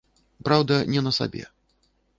[0.49, 1.43] Праўда, не на сабе.